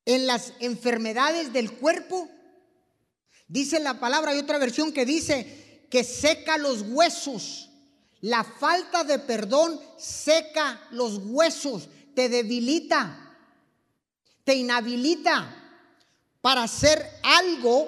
[0.03, 2.29] en las enfermedades del cuerpo?
[3.47, 7.69] Dice la palabra, hay otra versión que dice que seca los huesos.
[8.25, 13.37] La falta de perdón seca los huesos, te debilita,
[14.43, 15.55] te inhabilita
[16.41, 17.87] para hacer algo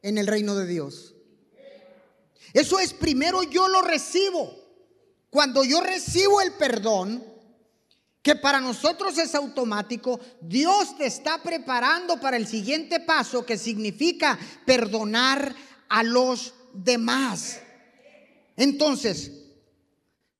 [0.00, 1.12] en el reino de Dios.
[2.52, 4.54] Eso es primero yo lo recibo.
[5.28, 7.24] Cuando yo recibo el perdón,
[8.22, 14.38] que para nosotros es automático, Dios te está preparando para el siguiente paso que significa
[14.64, 15.52] perdonar
[15.88, 17.58] a los demás.
[18.56, 19.47] Entonces,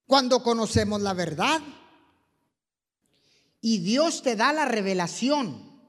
[0.08, 1.60] cuando conocemos la verdad.
[3.60, 5.80] Y Dios te da la revelación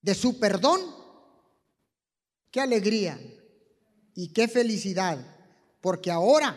[0.00, 0.80] de su perdón.
[2.50, 3.20] Qué alegría
[4.14, 5.18] y qué felicidad,
[5.82, 6.56] porque ahora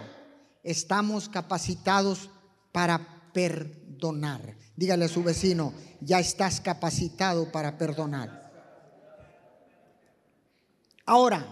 [0.63, 2.30] estamos capacitados
[2.72, 4.56] para perdonar.
[4.78, 8.50] Dígale a su vecino, ya estás capacitado para perdonar.
[11.06, 11.46] Ahora,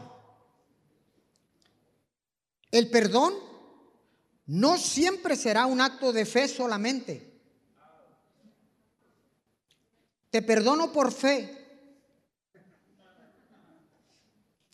[2.72, 3.49] el perdón
[4.50, 7.40] no siempre será un acto de fe solamente.
[10.32, 11.56] Te perdono por fe.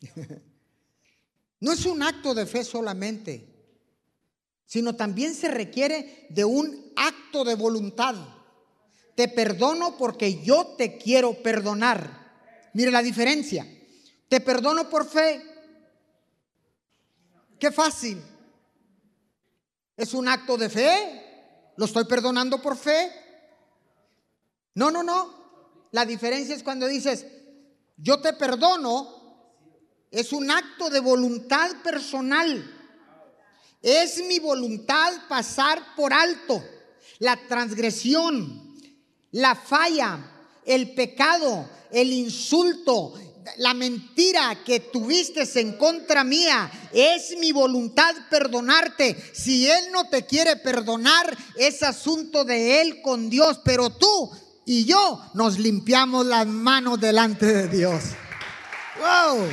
[1.61, 3.47] No es un acto de fe solamente,
[4.65, 8.13] sino también se requiere de un acto de voluntad.
[9.15, 12.69] Te perdono porque yo te quiero perdonar.
[12.73, 13.65] Mire la diferencia.
[14.29, 15.41] Te perdono por fe.
[17.57, 18.21] Qué fácil.
[19.97, 21.71] ¿Es un acto de fe?
[21.77, 23.11] ¿Lo estoy perdonando por fe?
[24.73, 25.33] No, no, no.
[25.91, 27.25] La diferencia es cuando dices,
[27.97, 29.15] yo te perdono,
[30.11, 32.71] es un acto de voluntad personal.
[33.81, 36.63] Es mi voluntad pasar por alto
[37.19, 38.75] la transgresión,
[39.31, 40.19] la falla,
[40.65, 43.13] el pecado, el insulto,
[43.57, 49.31] la mentira que tuviste en contra mía, es mi voluntad perdonarte.
[49.33, 54.31] Si Él no te quiere perdonar, es asunto de Él con Dios, pero tú
[54.65, 58.03] y yo nos limpiamos las manos delante de Dios.
[58.97, 59.47] Wow.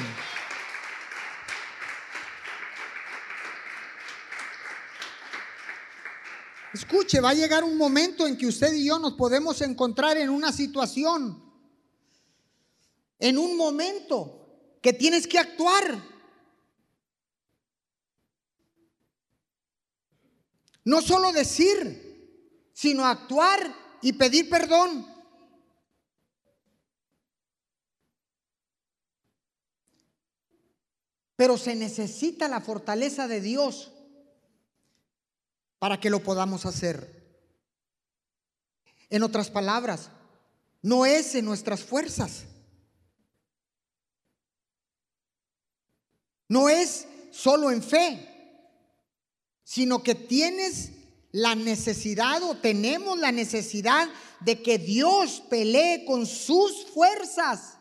[6.72, 10.30] Escuche, va a llegar un momento en que usted y yo nos podemos encontrar en
[10.30, 11.51] una situación
[13.22, 15.96] en un momento que tienes que actuar.
[20.84, 23.60] No solo decir, sino actuar
[24.02, 25.06] y pedir perdón.
[31.36, 33.92] Pero se necesita la fortaleza de Dios
[35.78, 37.22] para que lo podamos hacer.
[39.10, 40.10] En otras palabras,
[40.82, 42.46] no es en nuestras fuerzas.
[46.52, 48.28] No es solo en fe,
[49.64, 50.90] sino que tienes
[51.30, 54.06] la necesidad o tenemos la necesidad
[54.40, 57.78] de que Dios pelee con sus fuerzas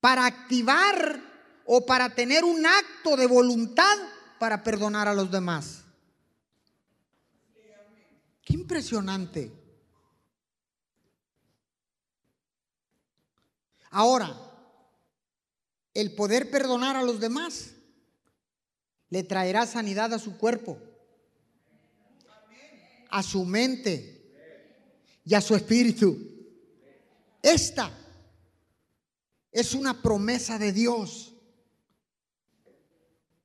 [0.00, 1.20] para activar
[1.66, 3.98] o para tener un acto de voluntad
[4.38, 5.84] para perdonar a los demás.
[8.46, 9.52] Qué impresionante.
[13.90, 14.47] Ahora,
[16.00, 17.70] el poder perdonar a los demás
[19.10, 20.78] le traerá sanidad a su cuerpo,
[23.10, 24.30] a su mente
[25.24, 26.16] y a su espíritu.
[27.42, 27.90] Esta
[29.50, 31.34] es una promesa de Dios.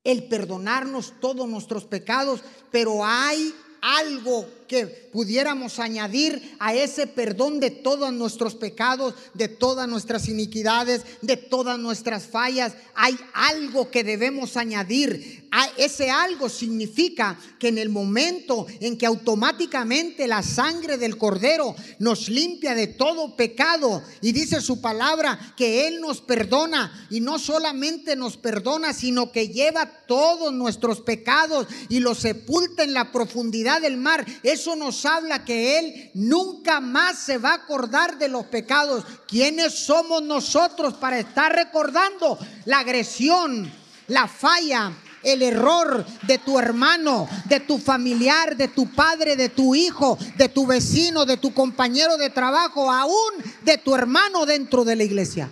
[0.04, 3.52] El perdonarnos todos nuestros pecados, pero hay
[3.82, 11.02] algo que pudiéramos añadir a ese perdón de todos nuestros pecados, de todas nuestras iniquidades,
[11.22, 12.74] de todas nuestras fallas.
[12.96, 15.44] Hay algo que debemos añadir.
[15.78, 22.28] Ese algo significa que en el momento en que automáticamente la sangre del cordero nos
[22.30, 28.16] limpia de todo pecado y dice su palabra que Él nos perdona y no solamente
[28.16, 33.98] nos perdona, sino que lleva todos nuestros pecados y los sepulta en la profundidad del
[33.98, 34.26] mar.
[34.54, 39.04] Eso nos habla que Él nunca más se va a acordar de los pecados.
[39.28, 43.72] ¿Quiénes somos nosotros para estar recordando la agresión,
[44.08, 44.94] la falla?
[45.24, 50.50] el error de tu hermano, de tu familiar, de tu padre, de tu hijo, de
[50.50, 53.32] tu vecino, de tu compañero de trabajo, aún
[53.62, 55.50] de tu hermano dentro de la iglesia.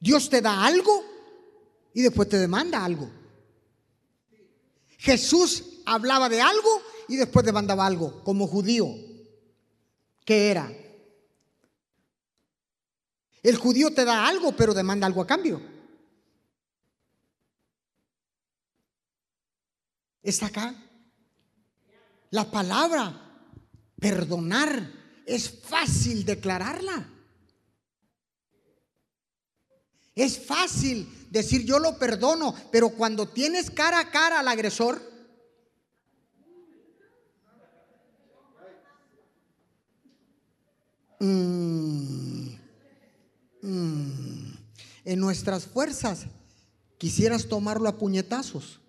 [0.00, 1.11] Dios te da algo
[1.94, 3.10] y después te demanda algo.
[4.98, 8.86] Jesús hablaba de algo y después demandaba algo, como judío.
[10.24, 10.72] ¿Qué era?
[13.42, 15.60] El judío te da algo, pero demanda algo a cambio.
[20.22, 20.74] Está acá.
[22.30, 23.50] La palabra
[23.98, 24.90] perdonar
[25.26, 27.11] es fácil declararla.
[30.14, 35.00] Es fácil decir yo lo perdono, pero cuando tienes cara a cara al agresor,
[41.18, 42.48] mm,
[43.62, 44.54] mm,
[45.04, 46.26] en nuestras fuerzas
[46.98, 48.80] quisieras tomarlo a puñetazos.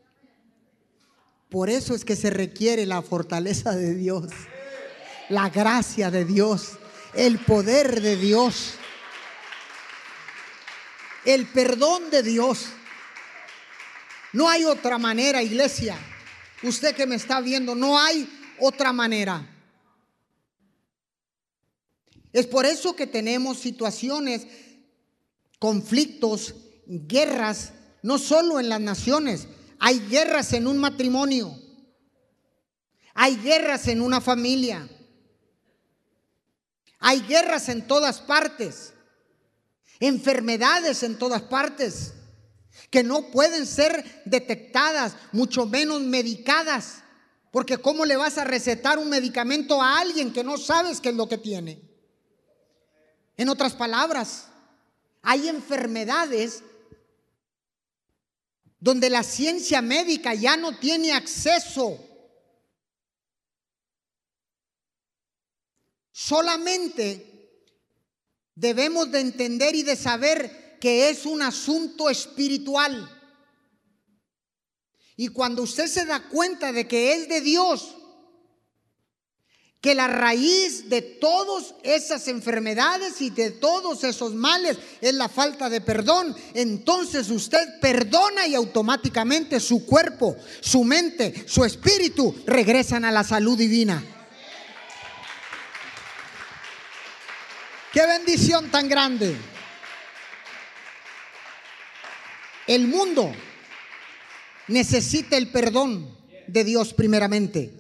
[1.50, 4.28] Por eso es que se requiere la fortaleza de Dios,
[5.30, 6.72] la gracia de Dios,
[7.14, 8.74] el poder de Dios
[11.26, 12.66] el perdón de Dios.
[14.34, 15.98] No hay otra manera, iglesia.
[16.64, 18.28] Usted que me está viendo, no hay
[18.60, 19.50] otra manera.
[22.32, 24.48] Es por eso que tenemos situaciones,
[25.60, 26.56] conflictos,
[26.88, 29.48] guerras, no solo en las naciones,
[29.80, 31.56] hay guerras en un matrimonio,
[33.14, 34.90] hay guerras en una familia,
[37.00, 38.93] hay guerras en todas partes
[40.08, 42.14] enfermedades en todas partes
[42.90, 47.00] que no pueden ser detectadas, mucho menos medicadas.
[47.52, 51.16] Porque ¿cómo le vas a recetar un medicamento a alguien que no sabes qué es
[51.16, 51.82] lo que tiene?
[53.38, 54.48] En otras palabras,
[55.22, 56.64] hay enfermedades
[58.80, 61.98] donde la ciencia médica ya no tiene acceso.
[66.12, 67.33] Solamente
[68.56, 73.10] debemos de entender y de saber que es un asunto espiritual.
[75.16, 77.96] Y cuando usted se da cuenta de que es de Dios,
[79.80, 85.70] que la raíz de todas esas enfermedades y de todos esos males es la falta
[85.70, 93.12] de perdón, entonces usted perdona y automáticamente su cuerpo, su mente, su espíritu regresan a
[93.12, 94.02] la salud divina.
[97.94, 99.38] Qué bendición tan grande.
[102.66, 103.32] El mundo
[104.68, 106.18] necesita el perdón
[106.48, 107.72] de Dios primeramente.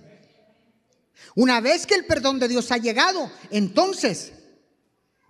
[1.33, 4.32] Una vez que el perdón de Dios ha llegado, entonces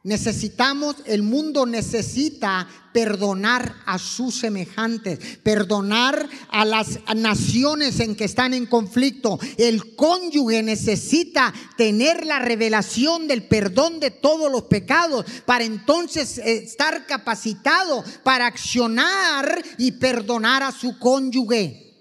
[0.04, 8.54] Necesitamos, el mundo necesita perdonar a sus semejantes, perdonar a las naciones en que están
[8.54, 9.40] en conflicto.
[9.58, 17.06] El cónyuge necesita tener la revelación del perdón de todos los pecados para entonces estar
[17.06, 21.93] capacitado para accionar y perdonar a su cónyuge.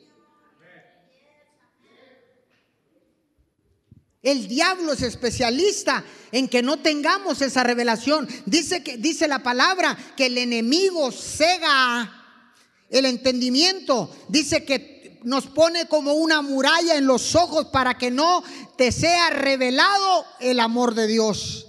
[4.23, 8.29] El diablo es especialista en que no tengamos esa revelación.
[8.47, 12.23] Dice que dice la palabra que el enemigo cega
[12.89, 14.15] el entendimiento.
[14.29, 18.45] Dice que nos pone como una muralla en los ojos para que no
[18.77, 21.67] te sea revelado el amor de Dios.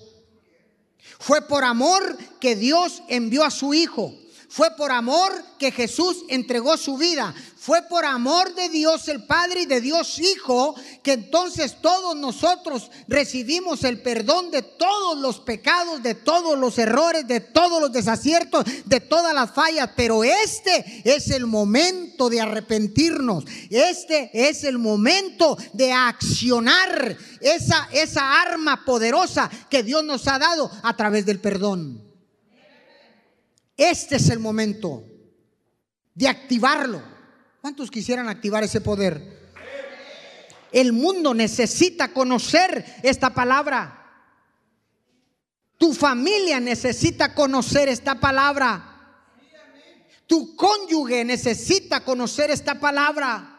[1.20, 4.14] Fue por amor que Dios envió a su hijo.
[4.54, 7.34] Fue por amor que Jesús entregó su vida.
[7.58, 12.92] Fue por amor de Dios el Padre y de Dios Hijo que entonces todos nosotros
[13.08, 18.64] recibimos el perdón de todos los pecados, de todos los errores, de todos los desaciertos,
[18.86, 19.90] de todas las fallas.
[19.96, 23.46] Pero este es el momento de arrepentirnos.
[23.72, 30.70] Este es el momento de accionar esa, esa arma poderosa que Dios nos ha dado
[30.84, 32.03] a través del perdón.
[33.84, 35.04] Este es el momento
[36.16, 37.02] de activarlo.
[37.60, 39.52] ¿Cuántos quisieran activar ese poder?
[40.72, 44.00] El mundo necesita conocer esta palabra.
[45.78, 49.20] Tu familia necesita conocer esta palabra.
[50.28, 53.53] Tu cónyuge necesita conocer esta palabra.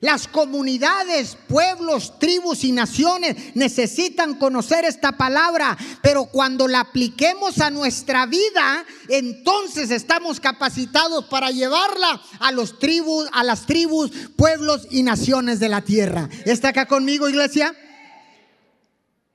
[0.00, 7.68] Las comunidades, pueblos, tribus y naciones necesitan conocer esta palabra, pero cuando la apliquemos a
[7.68, 15.02] nuestra vida, entonces estamos capacitados para llevarla a los tribus, a las tribus, pueblos y
[15.02, 16.30] naciones de la tierra.
[16.46, 17.74] ¿Está acá conmigo, iglesia?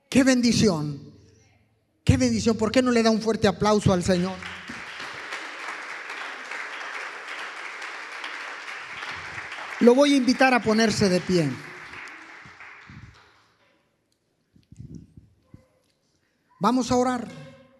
[0.08, 1.00] Qué bendición.
[2.02, 2.56] Qué bendición.
[2.56, 4.55] ¿Por qué no le da un fuerte aplauso al Señor?
[9.80, 11.50] Lo voy a invitar a ponerse de pie.
[16.58, 17.28] Vamos a orar.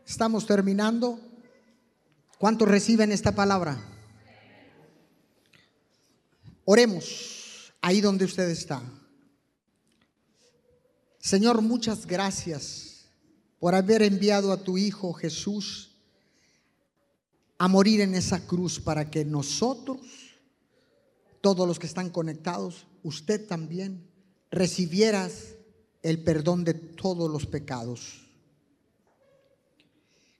[0.07, 1.19] Estamos terminando.
[2.39, 3.79] ¿Cuántos reciben esta palabra?
[6.67, 8.83] Oremos ahí donde usted está.
[11.19, 13.07] Señor, muchas gracias
[13.59, 15.97] por haber enviado a tu Hijo Jesús
[17.57, 20.26] a morir en esa cruz para que nosotros
[21.47, 24.05] todos los que están conectados, usted también,
[24.51, 25.55] recibieras
[26.03, 28.27] el perdón de todos los pecados.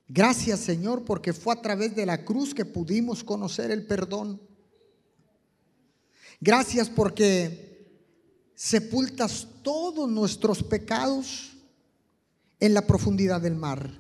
[0.09, 4.43] Gracias Señor porque fue a través de la cruz que pudimos conocer el perdón.
[6.41, 8.03] Gracias porque
[8.57, 11.53] sepultas todos nuestros pecados
[12.59, 13.93] en la profundidad del mar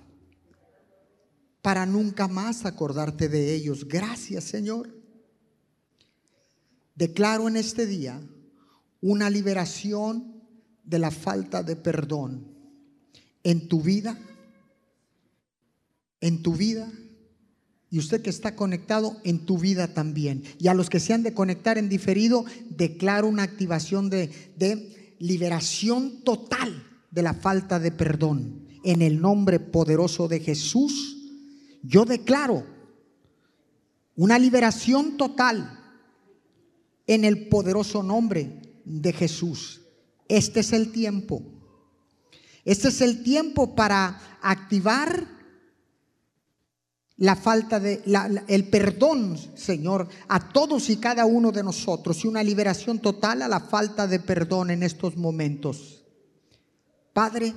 [1.62, 3.86] para nunca más acordarte de ellos.
[3.86, 5.05] Gracias Señor.
[6.97, 8.20] Declaro en este día
[9.03, 10.42] una liberación
[10.82, 12.57] de la falta de perdón
[13.44, 14.18] en tu vida,
[16.20, 16.90] en tu vida,
[17.90, 20.42] y usted que está conectado en tu vida también.
[20.59, 25.16] Y a los que se han de conectar en diferido, declaro una activación de, de
[25.20, 28.66] liberación total de la falta de perdón.
[28.82, 31.16] En el nombre poderoso de Jesús,
[31.82, 32.66] yo declaro
[34.16, 35.86] una liberación total
[37.07, 39.82] en el poderoso nombre de Jesús.
[40.28, 41.42] Este es el tiempo.
[42.64, 45.36] Este es el tiempo para activar
[47.18, 48.02] la falta de
[48.48, 53.48] el perdón, Señor, a todos y cada uno de nosotros y una liberación total a
[53.48, 56.04] la falta de perdón en estos momentos.
[57.12, 57.54] Padre,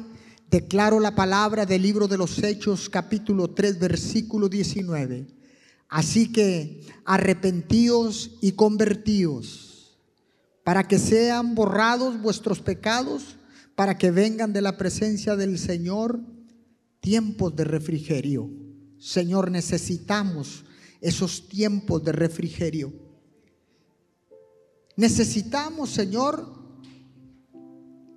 [0.50, 5.39] declaro la palabra del libro de los Hechos, capítulo 3, versículo 19
[5.90, 9.98] Así que arrepentíos y convertíos
[10.64, 13.38] para que sean borrados vuestros pecados,
[13.74, 16.20] para que vengan de la presencia del Señor
[17.00, 18.52] tiempos de refrigerio.
[19.00, 20.64] Señor, necesitamos
[21.02, 22.94] esos tiempos de refrigerio.
[24.96, 26.46] Necesitamos, Señor,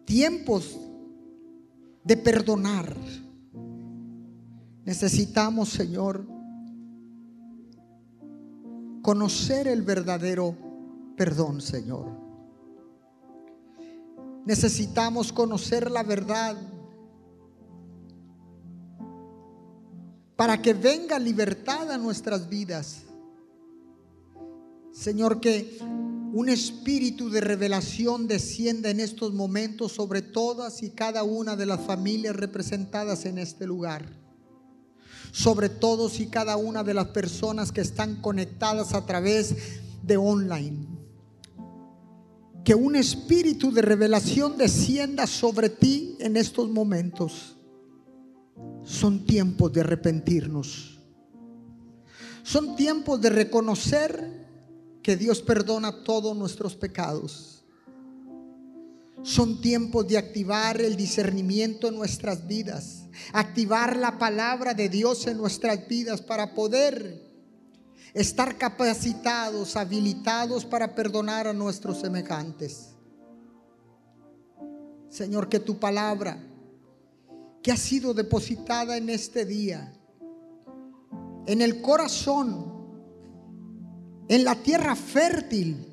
[0.05, 0.79] tiempos
[2.05, 2.95] de perdonar.
[4.85, 6.27] Necesitamos, Señor,
[9.03, 10.57] conocer el verdadero
[11.17, 12.07] perdón, Señor.
[14.45, 16.57] Necesitamos conocer la verdad
[20.37, 23.03] para que venga libertad a nuestras vidas.
[24.93, 25.79] Señor, que
[26.33, 31.81] un espíritu de revelación descienda en estos momentos sobre todas y cada una de las
[31.83, 34.22] familias representadas en este lugar
[35.33, 39.57] sobre todos y cada una de las personas que están conectadas a través
[40.03, 40.87] de online.
[42.63, 47.57] Que un espíritu de revelación descienda sobre ti en estos momentos.
[48.85, 51.01] Son tiempos de arrepentirnos.
[52.45, 54.47] Son tiempos de reconocer
[55.03, 57.65] que Dios perdona todos nuestros pecados.
[59.23, 63.02] Son tiempos de activar el discernimiento en nuestras vidas
[63.33, 67.31] activar la palabra de Dios en nuestras vidas para poder
[68.15, 72.91] estar capacitados, habilitados para perdonar a nuestros semejantes.
[75.09, 76.43] Señor, que tu palabra,
[77.63, 79.93] que ha sido depositada en este día,
[81.47, 82.73] en el corazón
[84.29, 85.87] en la tierra fértil,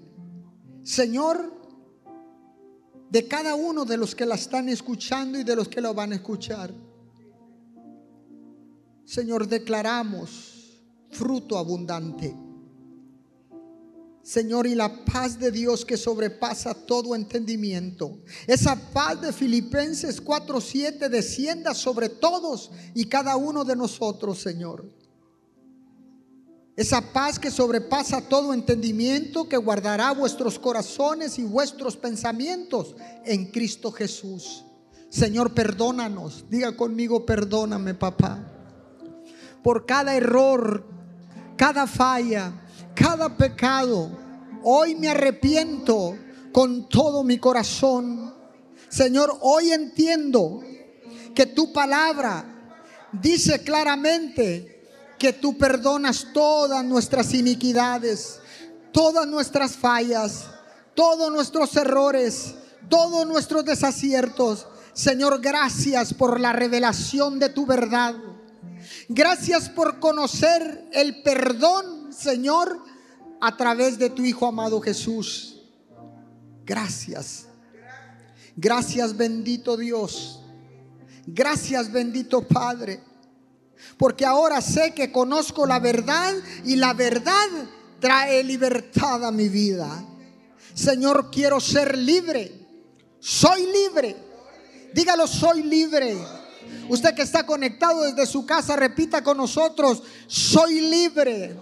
[0.83, 1.53] Señor,
[3.09, 6.13] de cada uno de los que la están escuchando y de los que lo van
[6.13, 6.73] a escuchar.
[9.09, 12.37] Señor, declaramos fruto abundante.
[14.21, 18.19] Señor, y la paz de Dios que sobrepasa todo entendimiento.
[18.45, 24.85] Esa paz de Filipenses 4:7 descienda sobre todos y cada uno de nosotros, Señor.
[26.75, 32.95] Esa paz que sobrepasa todo entendimiento, que guardará vuestros corazones y vuestros pensamientos
[33.25, 34.63] en Cristo Jesús.
[35.09, 36.45] Señor, perdónanos.
[36.47, 38.57] Diga conmigo, perdóname, papá.
[39.63, 40.85] Por cada error,
[41.55, 42.53] cada falla,
[42.95, 44.09] cada pecado.
[44.63, 46.17] Hoy me arrepiento
[46.51, 48.33] con todo mi corazón.
[48.89, 50.61] Señor, hoy entiendo
[51.35, 52.45] que tu palabra
[53.11, 54.87] dice claramente
[55.17, 58.39] que tú perdonas todas nuestras iniquidades,
[58.91, 60.47] todas nuestras fallas,
[60.95, 62.55] todos nuestros errores,
[62.89, 64.65] todos nuestros desaciertos.
[64.93, 68.15] Señor, gracias por la revelación de tu verdad.
[69.07, 72.83] Gracias por conocer el perdón, Señor,
[73.41, 75.61] a través de tu Hijo amado Jesús.
[76.65, 77.47] Gracias.
[78.55, 80.41] Gracias bendito Dios.
[81.25, 82.99] Gracias bendito Padre.
[83.97, 86.33] Porque ahora sé que conozco la verdad
[86.65, 87.47] y la verdad
[87.99, 90.05] trae libertad a mi vida.
[90.73, 92.51] Señor, quiero ser libre.
[93.19, 94.15] Soy libre.
[94.93, 96.17] Dígalo, soy libre.
[96.87, 101.55] Usted que está conectado desde su casa, repita con nosotros, soy libre.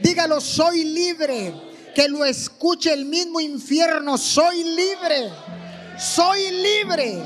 [0.00, 1.54] Dígalo, soy libre.
[1.94, 5.30] Que lo escuche el mismo infierno, soy libre.
[5.96, 7.22] Soy libre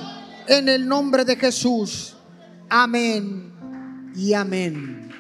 [0.47, 2.15] en el nombre de Jesús.
[2.69, 3.53] Amén
[4.15, 5.11] y amén.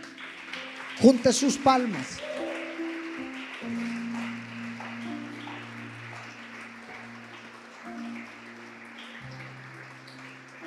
[1.00, 2.27] Junte sus palmas.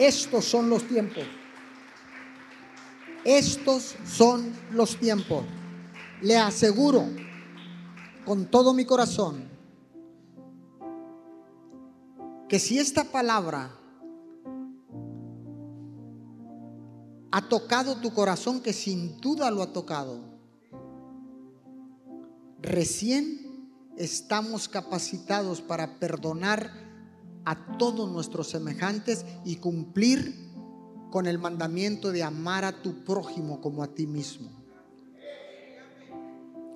[0.02, 1.24] Estos son los tiempos.
[3.24, 5.46] Estos son los tiempos
[6.22, 7.08] le aseguro
[8.26, 9.50] con todo mi corazón
[12.48, 13.72] que si esta palabra
[17.34, 20.20] ha tocado tu corazón, que sin duda lo ha tocado,
[22.62, 26.81] recién estamos capacitados para perdonar
[27.46, 30.52] a todos nuestros semejantes y cumplir
[31.10, 34.50] con el mandamiento de amar a tu prójimo como a ti mismo.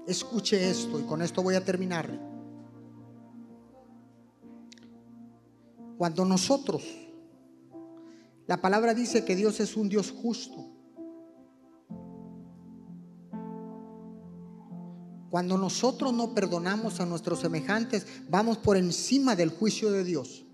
[0.07, 2.09] Escuche esto y con esto voy a terminar.
[5.97, 6.83] Cuando nosotros,
[8.45, 10.75] la palabra dice que Dios es un Dios justo.
[15.31, 20.44] Cuando nosotros no perdonamos a nuestros semejantes, vamos por encima del juicio de Dios.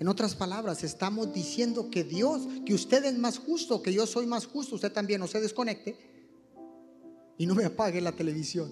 [0.00, 4.26] En otras palabras, estamos diciendo que Dios, que usted es más justo, que yo soy
[4.26, 5.94] más justo, usted también no se desconecte
[7.36, 8.70] y no me apague la televisión.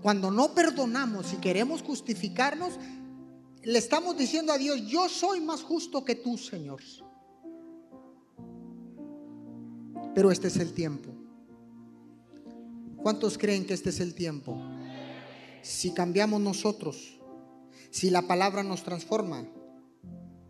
[0.00, 2.74] Cuando no perdonamos y queremos justificarnos,
[3.64, 6.80] le estamos diciendo a Dios, yo soy más justo que tú, Señor.
[10.14, 11.10] Pero este es el tiempo.
[12.96, 14.56] ¿Cuántos creen que este es el tiempo?
[15.62, 17.17] Si cambiamos nosotros,
[17.90, 19.46] si la palabra nos transforma,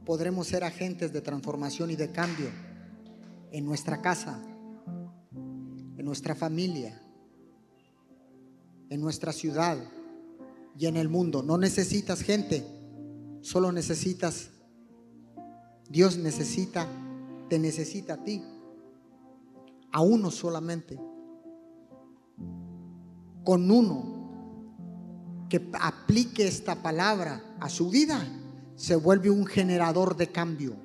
[0.05, 2.51] podremos ser agentes de transformación y de cambio
[3.53, 4.41] en nuestra casa,
[5.35, 7.01] en nuestra familia,
[8.91, 9.79] en nuestra ciudad
[10.79, 11.43] y en el mundo.
[11.43, 12.65] No necesitas gente,
[13.41, 14.51] solo necesitas,
[15.89, 16.87] Dios necesita,
[17.49, 18.43] te necesita a ti,
[19.93, 20.99] a uno solamente.
[23.45, 24.18] Con uno
[25.49, 28.27] que aplique esta palabra a su vida,
[28.77, 30.77] se vuelve un generador de cambio.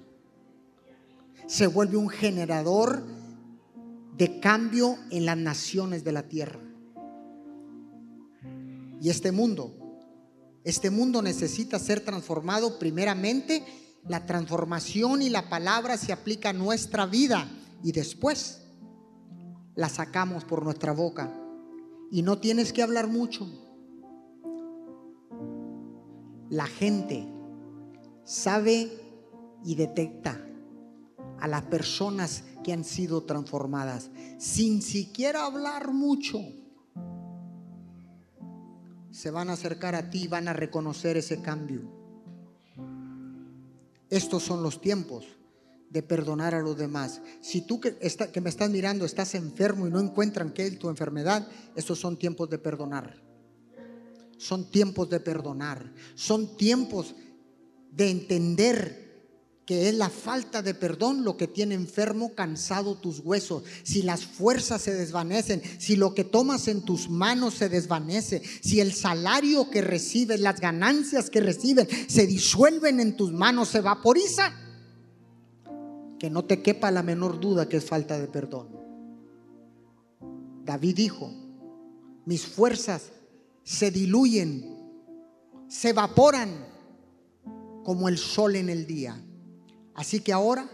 [1.48, 3.04] Se vuelve un generador
[4.18, 6.60] de cambio en las naciones de la tierra.
[9.02, 9.76] Y este mundo,
[10.64, 13.64] este mundo necesita ser transformado primeramente.
[14.08, 17.50] La transformación y la palabra se aplica a nuestra vida
[17.84, 18.62] y después
[19.76, 21.34] la sacamos por nuestra boca.
[22.12, 23.63] Y no tienes que hablar mucho
[26.54, 27.28] la gente
[28.24, 28.92] sabe
[29.66, 30.40] y detecta
[31.40, 36.40] a las personas que han sido transformadas sin siquiera hablar mucho.
[39.10, 41.82] Se van a acercar a ti y van a reconocer ese cambio.
[44.12, 45.26] Estos son los tiempos
[45.90, 47.20] de perdonar a los demás.
[47.42, 50.88] Si tú que, que me estás mirando estás enfermo y no encuentran qué es tu
[50.90, 53.23] enfermedad, estos son tiempos de perdonar.
[54.44, 55.90] Son tiempos de perdonar.
[56.16, 57.16] Son tiempos
[57.94, 59.04] de entender
[59.66, 63.64] que es la falta de perdón lo que tiene enfermo, cansado tus huesos.
[63.84, 68.82] Si las fuerzas se desvanecen, si lo que tomas en tus manos se desvanece, si
[68.82, 74.52] el salario que recibes, las ganancias que recibes se disuelven en tus manos, se vaporiza,
[76.20, 78.68] que no te quepa la menor duda que es falta de perdón.
[80.66, 81.32] David dijo,
[82.26, 83.14] mis fuerzas
[83.64, 84.78] se diluyen,
[85.68, 86.68] se evaporan
[87.84, 89.22] como el sol en el día.
[89.96, 90.70] Así que ahora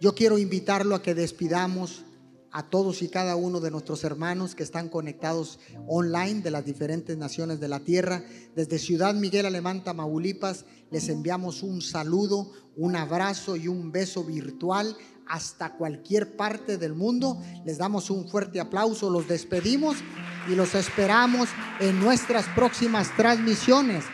[0.00, 2.04] yo quiero invitarlo a que despidamos
[2.52, 7.16] a todos y cada uno de nuestros hermanos que están conectados online de las diferentes
[7.16, 8.24] naciones de la tierra.
[8.54, 14.96] Desde Ciudad Miguel Alemán, Tamaulipas, les enviamos un saludo, un abrazo y un beso virtual
[15.26, 17.38] hasta cualquier parte del mundo.
[17.64, 19.96] Les damos un fuerte aplauso, los despedimos
[20.48, 21.48] y los esperamos
[21.80, 24.04] en nuestras próximas transmisiones.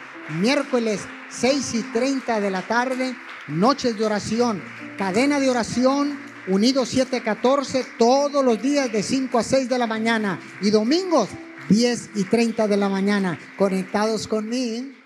[0.40, 3.14] Miércoles 6 y 30 de la tarde
[3.48, 4.62] noches de oración,
[4.96, 10.38] cadena de oración, unidos 714, todos los días de 5 a 6 de la mañana
[10.60, 11.28] y domingos
[11.68, 15.01] 10 y 30 de la mañana, conectados conmigo